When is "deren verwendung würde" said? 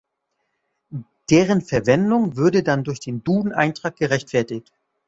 1.29-2.63